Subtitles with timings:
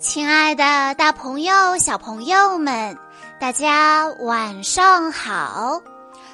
[0.00, 2.96] 亲爱的，大朋友、小朋友们，
[3.38, 5.78] 大家晚上好！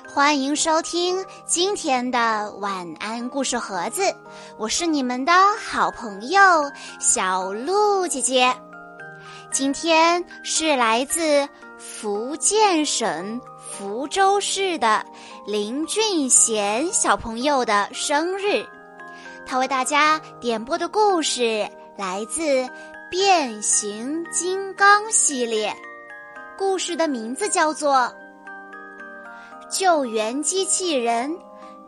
[0.08, 4.02] 欢迎收听今天的晚安故事盒子，
[4.56, 6.40] 我是你们的好朋友
[7.01, 8.54] 小鹿姐姐。
[9.51, 15.04] 今天是来自福建省福州市的
[15.44, 18.64] 林俊贤小朋友的生日，
[19.45, 22.64] 他为大家点播的故事来自。
[23.09, 25.73] 变形金刚系列
[26.59, 27.95] 故事的名字叫做
[29.70, 31.33] 《救援机器人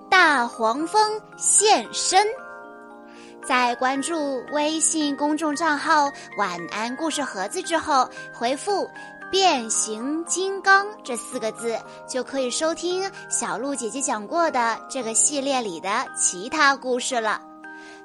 [0.08, 2.24] 大黄蜂现身》。
[3.44, 8.88] 在关注微信公众账号“晚安故事盒子”之后，回复
[9.28, 11.76] “变形金刚”这四个字，
[12.08, 17.42] 就可以收听小鹿姐姐讲过的这个系列里的其他故事了。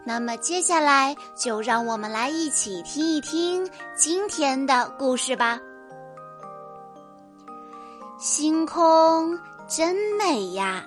[0.05, 5.59] 那么接下来就让我们来一起听一听今天的故事吧。
[8.19, 10.85] 星空真美呀！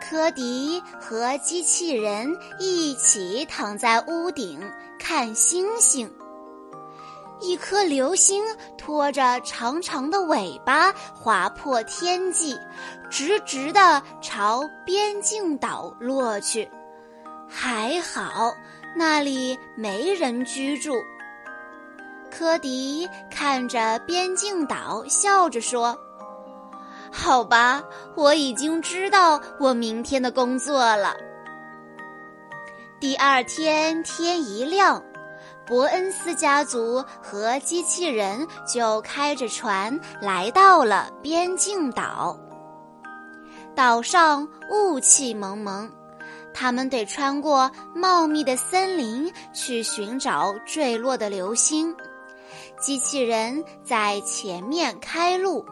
[0.00, 4.60] 科迪和机器人一起躺在屋顶
[4.98, 6.12] 看星星。
[7.40, 8.44] 一颗流星
[8.78, 12.56] 拖着长长的尾巴划破天际，
[13.10, 16.68] 直直的朝边境岛落去。
[17.54, 18.54] 还好，
[18.96, 20.94] 那里没人居住。
[22.30, 25.96] 科迪看着边境岛，笑着说
[27.12, 27.84] ：“好吧，
[28.16, 31.14] 我已经知道我明天的工作了。”
[32.98, 35.02] 第二天天一亮，
[35.66, 42.34] 伯恩斯家族和机器人就开着船来到了边境岛。
[43.74, 45.90] 岛上雾气蒙蒙。
[46.54, 51.94] 他们得穿过茂密的森林去寻找坠落的流星，
[52.78, 55.64] 机器人在前面开路，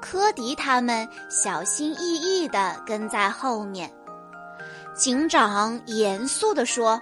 [0.00, 3.90] 科迪他们小心翼翼地跟在后面。
[4.94, 7.00] 警长严肃地说：“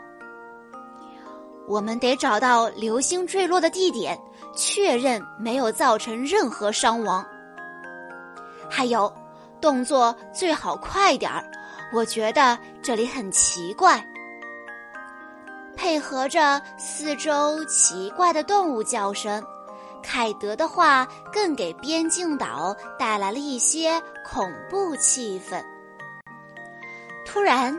[1.66, 4.18] 我们得找到流星坠落的地点，
[4.54, 7.24] 确认没有造成任何伤亡。
[8.68, 9.10] 还有，
[9.60, 11.50] 动作最好快点儿。”
[11.92, 14.04] 我觉得这里很奇怪，
[15.76, 19.42] 配合着四周奇怪的动物叫声，
[20.02, 25.62] 凯德的话更给边境岛带来了一些恐怖气氛。
[27.24, 27.78] 突然，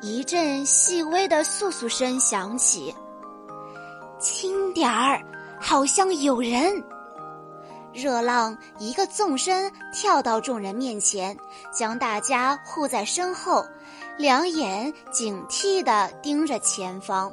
[0.00, 2.94] 一阵细微的簌簌声响起，
[4.18, 5.22] 轻点儿，
[5.60, 6.82] 好像有人。
[7.92, 11.36] 热浪一个纵身跳到众人面前，
[11.72, 13.64] 将大家护在身后，
[14.16, 17.32] 两眼警惕地盯着前方。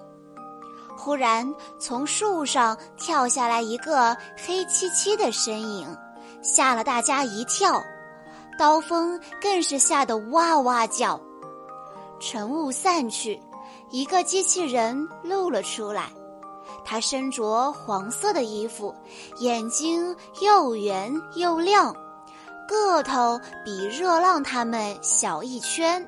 [0.97, 1.49] 忽然，
[1.79, 5.97] 从树上跳下来一个黑漆漆的身影，
[6.41, 7.81] 吓了大家一跳。
[8.57, 11.17] 刀锋更是吓得哇哇叫。
[12.19, 13.41] 晨雾散去，
[13.91, 16.11] 一个机器人露了出来。
[16.89, 18.95] 他身着黄色的衣服，
[19.37, 21.95] 眼睛又圆又亮，
[22.67, 26.03] 个头比热浪他们小一圈，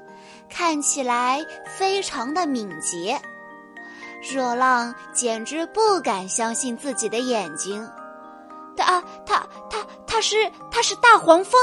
[0.49, 1.45] 看起来
[1.77, 3.21] 非常的敏捷。
[4.23, 7.87] 热浪简直不敢相信自己的眼睛，
[8.75, 11.59] 他他他他是他是大黄蜂。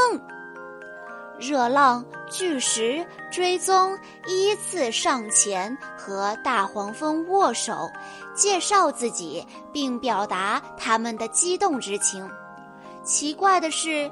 [1.38, 7.88] 热浪巨石追踪，依次上前和大黄蜂握手，
[8.34, 12.28] 介绍自己，并表达他们的激动之情。
[13.04, 14.10] 奇怪的是，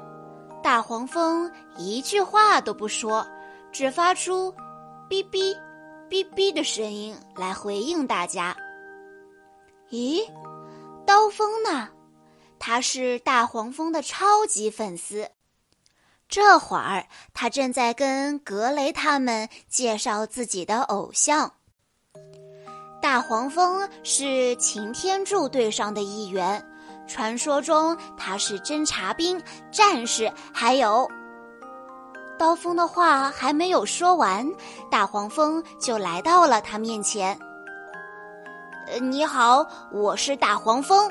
[0.63, 3.27] 大黄蜂一句话都不说，
[3.71, 4.53] 只发出
[5.09, 5.55] “哔哔
[6.09, 8.55] 哔哔”的声音来回应大家。
[9.91, 10.21] 咦，
[11.05, 11.89] 刀锋呢？
[12.57, 15.29] 他是大黄蜂的超级粉丝。
[16.29, 21.53] 这会儿，他正在跟格雷他们介绍自己的偶像。
[23.01, 26.63] 大黄蜂是擎天柱队上的一员，
[27.07, 29.41] 传说中他是侦察兵、
[29.71, 31.09] 战士，还有……
[32.37, 34.47] 刀锋的话还没有说完，
[34.91, 37.39] 大黄蜂就来到了他面前。
[38.91, 41.09] “呃你好，我是大黄蜂。”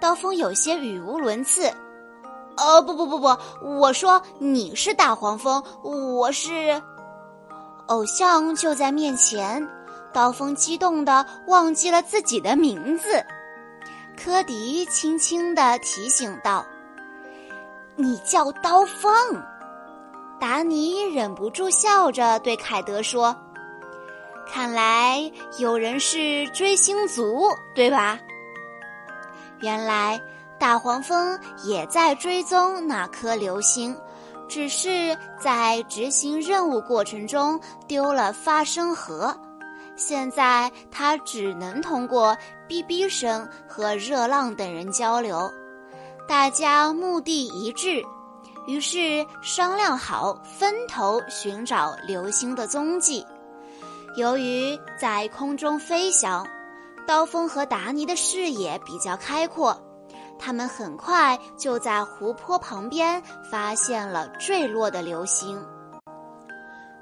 [0.00, 1.72] 刀锋有些语无伦次。
[2.56, 3.36] 哦不不不不，
[3.78, 6.82] 我说你是大黄蜂，我是
[7.86, 9.66] 偶像就在面前。
[10.12, 13.22] 刀锋激动的忘记了自己的名字。
[14.16, 16.64] 科迪轻轻的提醒道
[17.96, 19.12] ：“你叫刀锋。”
[20.40, 23.36] 达尼忍不住笑着对凯德说
[24.48, 27.42] ：“看来有人是追星族，
[27.74, 28.18] 对吧？”
[29.60, 30.18] 原来
[30.58, 33.96] 大黄蜂也在追踪那颗流星，
[34.48, 39.36] 只是在执行任务过程中丢了发声盒。
[39.96, 42.36] 现在他只能通过
[42.68, 45.50] 哔哔声和热浪等人交流。
[46.28, 48.02] 大家目的一致，
[48.66, 53.24] 于是商量好分头寻找流星的踪迹。
[54.16, 56.46] 由于在空中飞翔，
[57.06, 59.78] 刀锋和达尼的视野比较开阔，
[60.38, 65.60] 他们很快就在湖泊旁边发现了坠落的流星。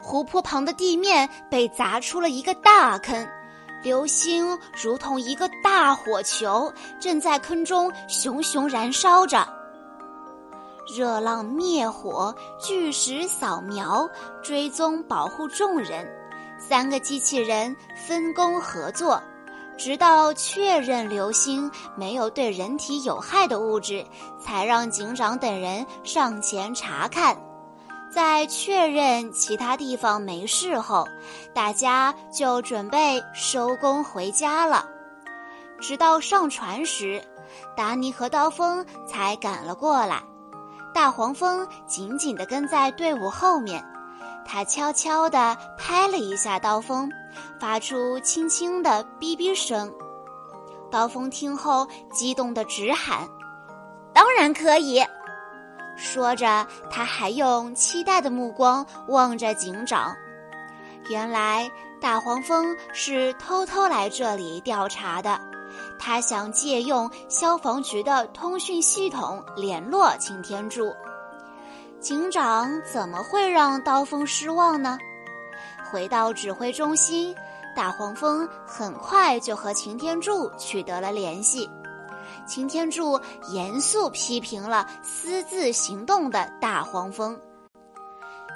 [0.01, 3.27] 湖泊旁的地面被砸出了一个大坑，
[3.83, 9.47] 流星如同一个大火球，正在坑中熊熊燃烧着。
[10.95, 14.07] 热浪灭火，巨石扫描，
[14.43, 16.07] 追踪保护众人，
[16.59, 19.21] 三个机器人分工合作，
[19.77, 24.05] 直到确认流星没有对人体有害的物质，
[24.41, 27.37] 才让警长等人上前查看。
[28.11, 31.09] 在确认其他地方没事后，
[31.53, 34.87] 大家就准备收工回家了。
[35.81, 37.21] 直到上船时，
[37.77, 40.23] 达尼和刀锋才赶了过来。
[40.95, 43.85] 大黄蜂紧紧地跟在队伍后面，
[44.47, 47.11] 他悄悄地拍了一下刀锋，
[47.61, 49.93] 发出轻轻的哔哔声。
[50.91, 53.29] 刀锋听后激动地直喊
[54.15, 55.05] ：“当然可以！”
[55.97, 60.15] 说着，他还用期待的目光望着警长。
[61.09, 61.71] 原来
[62.01, 65.41] 大黄蜂是偷偷来这里调查的，
[65.99, 70.93] 他想借用消防局的通讯系统联络擎天柱。
[72.01, 74.99] 警长怎么会让刀锋失望呢？
[75.95, 77.33] 回到指挥中心，
[77.73, 81.71] 大黄蜂很快就和擎天柱取得了联系。
[82.49, 83.21] 擎天柱
[83.53, 87.39] 严肃批评了私自行动的大黄蜂。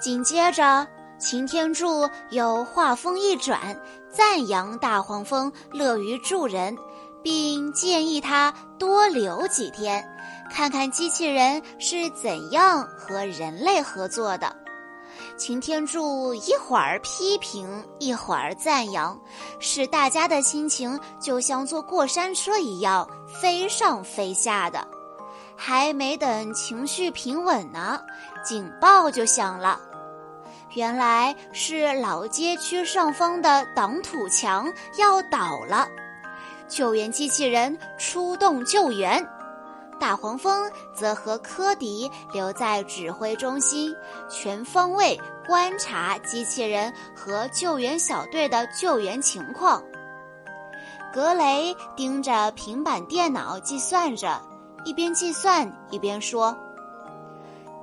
[0.03, 0.85] 紧接着，
[1.17, 3.81] 擎天柱又话锋一转，
[4.11, 6.77] 赞扬大黄蜂乐于助人，
[7.23, 10.05] 并建议他多留几天，
[10.51, 14.57] 看看机器人是怎样和人类合作的。
[15.39, 19.17] 擎天柱一会儿批评，一会儿赞扬，
[19.61, 23.09] 使大家的心情就像坐过山车一样
[23.41, 24.85] 飞上飞下的。
[25.57, 28.01] 还没等情绪平稳呢，
[28.45, 29.81] 警报就响了。
[30.75, 35.89] 原来是老街区上方的挡土墙要倒了，
[36.67, 39.25] 救援机器人出动救援。
[39.99, 43.95] 大黄蜂则和科迪留在指挥中心，
[44.31, 49.83] 全方位观察机器人和救援小队的救援情况。
[51.13, 54.41] 格雷盯着平板电脑计算着，
[54.85, 56.57] 一边计算一边说：“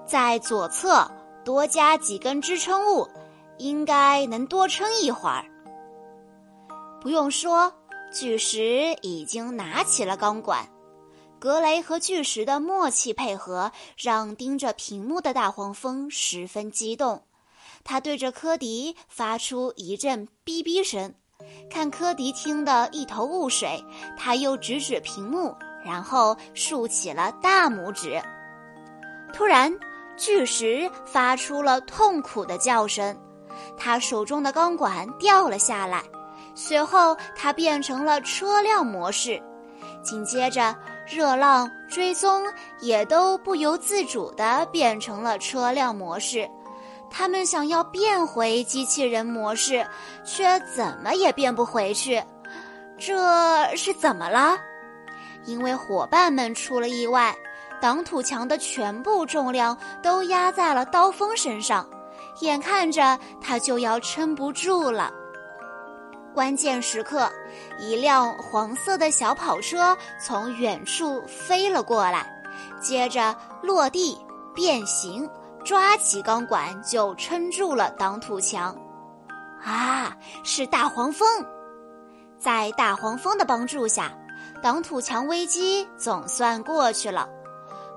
[0.05, 1.09] 在左侧
[1.43, 3.09] 多加几根支撑物，
[3.57, 5.43] 应该能多撑一会儿。”
[7.01, 7.73] 不用说，
[8.13, 10.67] 巨石已经拿起了钢管。
[11.45, 17.21] 格雷和巨石的默契配合让盯着屏幕的大黄蜂十分激动，
[17.83, 21.13] 他对着科迪发出一阵哔哔声，
[21.69, 23.79] 看科迪听得一头雾水，
[24.17, 25.55] 他又指指屏幕，
[25.85, 28.19] 然后竖起了大拇指。
[29.31, 29.71] 突然，
[30.17, 33.15] 巨石发出了痛苦的叫声，
[33.77, 36.01] 他手中的钢管掉了下来，
[36.55, 39.39] 随后他变成了车辆模式，
[40.01, 40.75] 紧接着。
[41.07, 42.43] 热浪追踪
[42.79, 46.49] 也都不由自主地变成了车辆模式，
[47.09, 49.85] 他们想要变回机器人模式，
[50.23, 52.21] 却怎么也变不回去，
[52.97, 54.57] 这是怎么了？
[55.45, 57.35] 因为伙伴们出了意外，
[57.79, 61.87] 挡土墙的全部重量都压在了刀锋身上，
[62.41, 65.13] 眼看着他就要撑不住了。
[66.35, 67.31] 关键时刻，
[67.79, 72.29] 一辆黄色的小跑车从远处飞了过来，
[72.81, 74.17] 接着落地
[74.53, 75.27] 变形，
[75.63, 78.75] 抓起钢管就撑住了挡土墙。
[79.63, 80.13] 啊，
[80.43, 81.25] 是大黄蜂！
[82.37, 84.11] 在大黄蜂的帮助下，
[84.61, 87.29] 挡土墙危机总算过去了。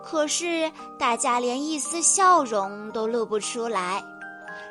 [0.05, 4.01] 可是大家连一丝笑容都露不出来。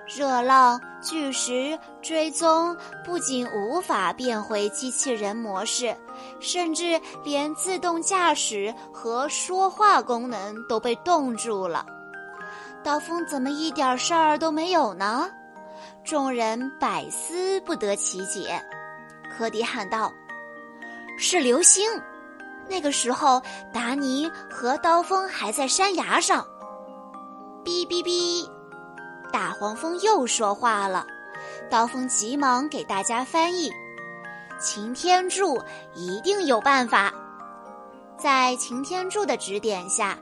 [0.08, 5.94] 热浪、巨石追踪不仅无法变回机器人模式，
[6.40, 11.86] 甚至连自动驾驶和说话功能都被冻住了。
[12.84, 15.30] 刀锋怎么一点事儿都没有呢？
[16.06, 18.62] 众人百思不得其解。
[19.30, 20.12] 科迪喊道
[21.20, 21.86] ：“是流星！”
[22.70, 23.42] 那个时候，
[23.74, 26.46] 达尼和刀锋还在山崖上。
[27.66, 28.50] 哔哔哔，
[29.32, 31.06] 大黄蜂又说话了。
[31.70, 33.72] 刀锋急忙给大家翻译
[34.60, 35.62] ：“擎天柱
[35.94, 37.14] 一定有办法。”
[38.18, 40.18] 在擎天柱的指点下，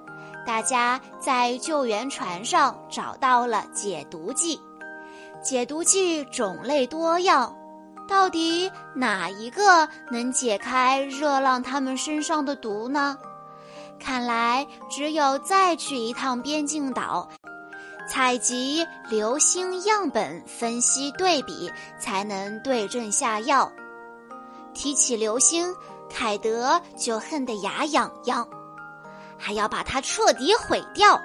[0.46, 4.60] 大家在救援船上找到了解毒剂。
[5.42, 7.56] 解毒剂种类多样，
[8.08, 13.18] 到底哪一个能解开热浪他们身上的毒呢？
[13.98, 17.30] 看来只有再去一趟边境岛。
[18.08, 23.72] 采集流星样本，分析对比，才能对症下药。
[24.74, 25.74] 提起流星，
[26.10, 28.48] 凯德就恨得牙痒痒，
[29.38, 31.20] 还要把它彻底毁掉。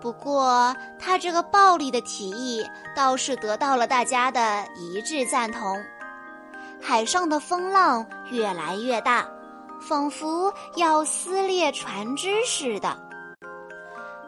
[0.00, 5.82] 不过，他这个暴力的提议倒是得到了大家的一致赞同。
[6.82, 9.26] 海上的风浪越来越大，
[9.80, 12.98] 仿佛要撕裂船只似的。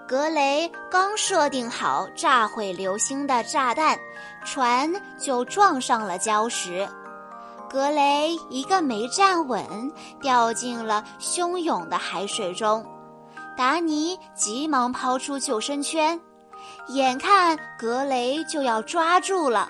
[0.08, 3.98] 格雷刚设定好炸毁流星的炸弹，
[4.44, 6.88] 船就撞上了礁石。
[7.68, 12.86] 格雷一个没站稳，掉进了汹涌的海水中。
[13.56, 16.20] 达尼急忙抛出救生圈，
[16.88, 19.68] 眼看格雷就要抓住了，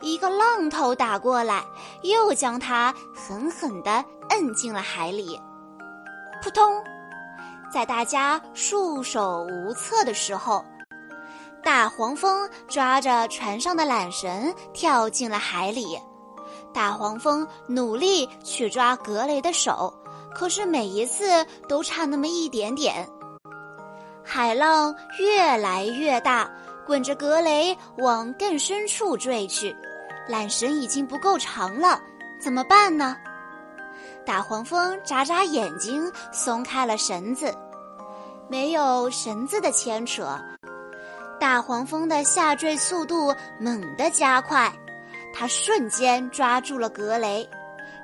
[0.00, 1.62] 一个浪头打过来，
[2.02, 5.40] 又将他狠狠地摁进了海里。
[6.42, 6.82] 扑通！
[7.76, 10.64] 在大家束手无策的时候，
[11.62, 16.00] 大黄蜂抓着船上的缆绳跳进了海里。
[16.72, 19.92] 大黄蜂努力去抓格雷的手，
[20.34, 23.06] 可是每一次都差那么一点点。
[24.24, 26.50] 海浪越来越大，
[26.86, 29.76] 滚着格雷往更深处坠去。
[30.30, 32.00] 缆绳已经不够长了，
[32.40, 33.14] 怎么办呢？
[34.24, 37.54] 大黄蜂眨眨眼睛，松开了绳子。
[38.48, 40.38] 没有绳子的牵扯，
[41.38, 44.72] 大黄蜂的下坠速度猛地加快。
[45.34, 47.46] 它瞬间抓住了格雷，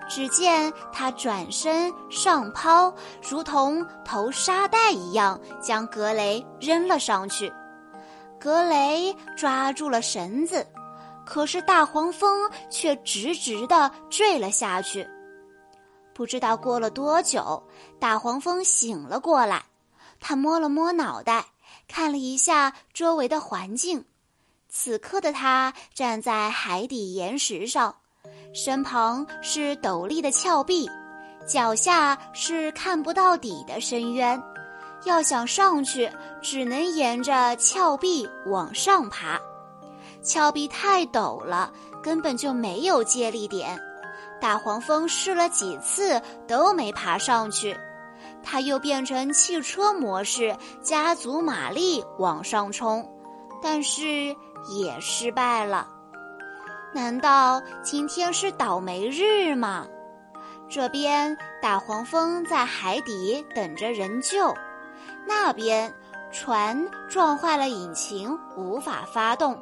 [0.08, 2.92] 只见他转身上抛，
[3.26, 7.50] 如同投沙袋一样，将格雷扔了上去。
[8.38, 10.66] 格雷抓住了绳子，
[11.24, 15.08] 可是大黄蜂却直直地坠了下去。
[16.12, 17.62] 不知道过了多久，
[17.98, 19.62] 大黄蜂醒了过来，
[20.22, 21.44] 他摸了摸脑袋，
[21.88, 24.04] 看了一下周围的环境。
[24.70, 27.94] 此刻的他站在海底岩石上，
[28.54, 30.88] 身旁是陡立的峭壁，
[31.46, 34.40] 脚下是看不到底的深渊。
[35.04, 36.10] 要想上去，
[36.40, 39.38] 只能沿着峭壁往上爬。
[40.22, 43.76] 峭壁太陡了，根本就没有接力点。
[44.40, 47.76] 大黄蜂试了几次都没爬上去，
[48.42, 53.08] 它又变成汽车模式，加足马力往上冲，
[53.62, 54.34] 但是
[54.68, 55.88] 也失败了。
[56.92, 59.86] 难道今天是倒霉日吗？
[60.68, 64.54] 这边大黄蜂在海底等着人救，
[65.26, 65.92] 那边
[66.30, 69.58] 船撞坏了引擎，无法发动。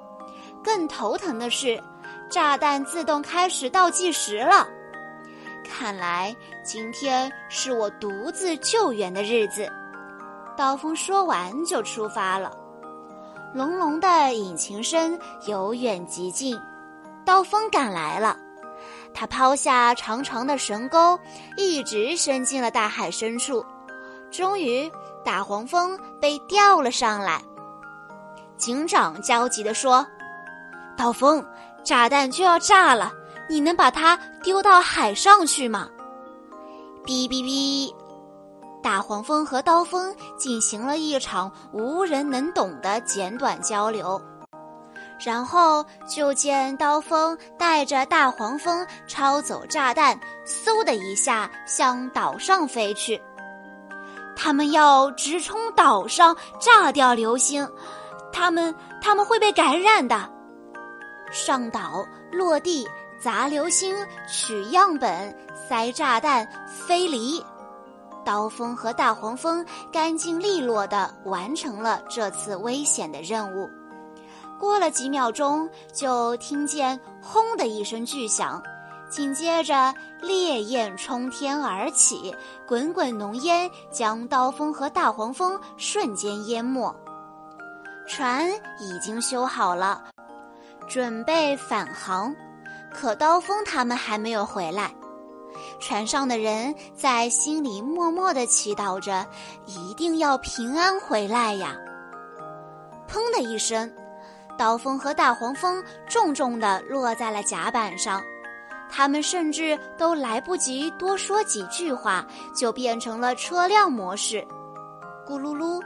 [0.64, 1.80] 更头疼的是。
[2.28, 4.68] 炸弹自动开始倒计时了，
[5.70, 6.34] 看来
[6.64, 9.70] 今天是我独自救援的日子。
[10.56, 12.54] 刀锋说完就出发了，
[13.54, 16.58] 隆隆的引擎声由远及近，
[17.24, 18.36] 刀锋赶来了。
[19.14, 21.18] 他抛下长长的绳钩，
[21.56, 23.64] 一直伸进了大海深处。
[24.30, 24.90] 终于，
[25.24, 27.40] 大黄蜂被吊了上来。
[28.56, 30.06] 警长焦急地说
[30.98, 31.42] ：“刀锋。”
[31.82, 33.10] 炸弹就要炸了，
[33.50, 35.88] 你能把它丢到海上去吗？
[37.04, 37.92] 哔哔哔！
[38.80, 44.22] 大黄蜂和刀锋进行了一场无人能懂的简短交流，
[45.18, 50.16] 然后就见刀锋带着大黄蜂抄走炸弹，
[50.46, 53.20] 嗖的一下向岛上飞去。
[54.36, 57.68] 他们要直冲岛上，炸掉流星，
[58.32, 60.30] 他们他们会被感染的。
[61.32, 62.88] 上岛落地
[63.22, 63.94] 砸流星
[64.26, 65.36] 取样本
[65.68, 67.44] 塞炸弹飞离，
[68.24, 73.68] 刀锋和大黄蜂干净利落地完成了这次危险的任务。
[74.58, 78.62] 过了几秒钟，就听见“轰”的一声巨响，
[79.10, 82.34] 紧接着烈焰冲天而起，
[82.66, 86.94] 滚滚浓烟将刀锋和大黄蜂瞬间淹没。
[88.06, 90.04] 船已经修好了。
[90.88, 92.34] 准备返航，
[92.92, 94.90] 可刀锋他们还没有回来。
[95.78, 99.26] 船上的人在心里默默的祈祷着，
[99.66, 101.76] 一定要平安回来呀。
[103.08, 103.90] 砰的一声，
[104.56, 108.22] 刀锋和大黄蜂重重的落在了甲板上，
[108.88, 114.46] 他们甚至都来不及多说几句话，就变成了车辆模式。
[115.26, 115.82] 咕噜噜，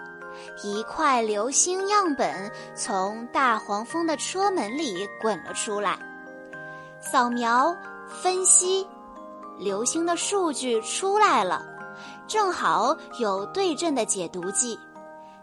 [0.63, 5.99] 一块流星样本从大黄蜂的车门里滚了出来，
[7.11, 7.75] 扫描
[8.09, 8.87] 分析。
[9.59, 11.65] 流星的数据出来了，
[12.27, 14.79] 正好有对阵的解毒剂。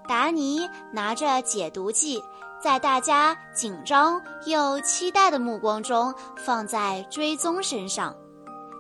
[0.08, 2.22] 达尼拿着解毒剂，
[2.62, 8.14] 在大家紧张又期待的目光中，放在追踪身上，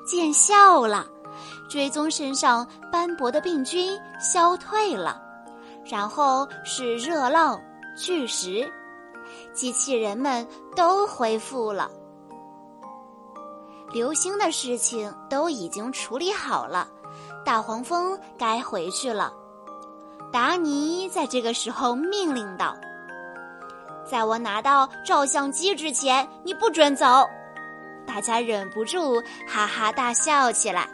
[0.05, 1.05] 见效了。
[1.69, 5.21] 追踪身上斑驳的病菌消退了，
[5.85, 7.57] 然后是热浪、
[7.95, 8.69] 巨石，
[9.53, 10.45] 机器人们
[10.75, 11.89] 都恢复了。
[13.93, 16.87] 流星的事情都已经处理好了，
[17.43, 19.33] 大黄蜂该回去了。
[20.31, 22.73] 达尼在这个时候命令道
[24.09, 27.27] ：“在我拿到照相机之前，你不准走！”
[28.07, 30.87] 大家忍不住哈哈大笑起来。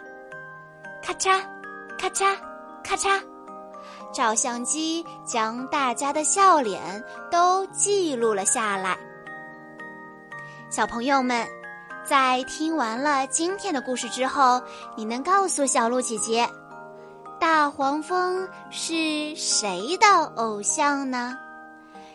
[1.00, 1.40] 咔嚓，
[1.96, 2.36] 咔嚓，
[2.82, 3.22] 咔嚓，
[4.12, 8.98] 照相机将大家的笑脸都记录了下来。
[10.68, 11.46] 小朋友们。
[12.08, 14.58] 在听完了今天的故事之后，
[14.96, 16.48] 你能告诉小鹿姐姐，
[17.38, 21.36] 大黄蜂是谁的偶像呢？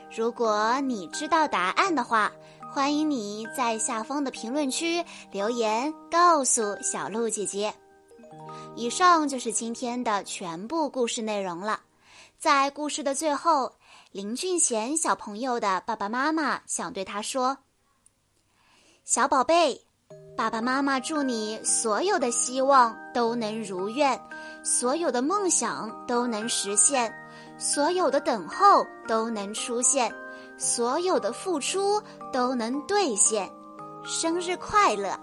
[0.09, 2.31] 如果你知道答案的话，
[2.73, 7.71] 欢迎你在下方的评论区留言告诉小鹿姐姐。
[8.75, 11.79] 以上就是今天的全部故事内容了。
[12.39, 13.71] 在故事的最后，
[14.11, 17.55] 林俊贤小朋友的爸爸妈妈想对他说。
[19.05, 19.77] 小宝贝，
[20.37, 24.17] 爸爸妈妈祝你所有的希望都能如愿，
[24.63, 27.13] 所有的梦想都能实现，
[27.57, 30.09] 所有的等候都能出现，
[30.57, 32.01] 所有的付出
[32.31, 33.51] 都能兑现。
[34.05, 35.19] 生日快乐！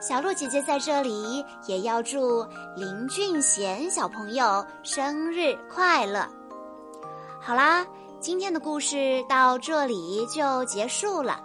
[0.00, 2.42] 小鹿姐姐在这里也要祝
[2.74, 6.26] 林俊贤小朋友生日快乐。
[7.38, 7.86] 好啦，
[8.20, 11.44] 今天的故事到这里就结束了。